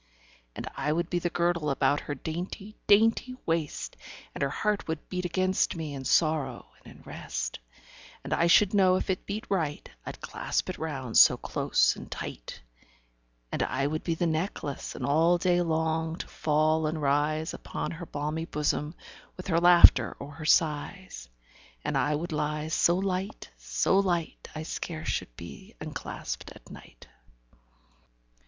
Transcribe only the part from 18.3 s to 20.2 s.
bosom, 15 With her laughter